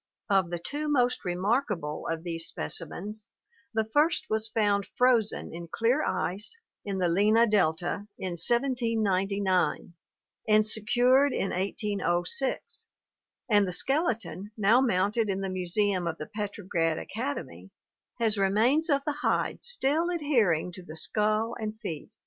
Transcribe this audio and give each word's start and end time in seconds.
Of 0.31 0.49
the 0.49 0.57
two 0.57 0.87
most 0.87 1.23
remarkable 1.23 2.07
of 2.07 2.23
these 2.23 2.47
specimens 2.47 3.29
the 3.71 3.83
first 3.85 4.31
was 4.31 4.49
found 4.49 4.87
frozen 4.97 5.53
in 5.53 5.67
clear 5.67 6.03
ice 6.03 6.57
in 6.83 6.97
the 6.97 7.07
Lena 7.07 7.45
delta 7.45 8.07
in 8.17 8.31
1799 8.31 9.93
anc* 10.49 10.65
secured 10.65 11.33
in 11.33 11.51
1806, 11.51 12.87
and 13.47 13.67
the 13.67 13.71
skeleton, 13.71 14.49
now 14.57 14.81
mounted 14.81 15.29
in 15.29 15.41
the 15.41 15.49
museum 15.49 16.07
of 16.07 16.17
the 16.17 16.25
Petro 16.33 16.65
grad 16.65 16.97
Academy, 16.97 17.69
has 18.19 18.39
remains 18.39 18.89
of 18.89 19.03
the 19.05 19.19
hide 19.21 19.63
still 19.63 20.09
adhering 20.09 20.71
to 20.71 20.81
the 20.81 20.97
skull 20.97 21.55
and 21.59 21.79
feet. 21.79 22.09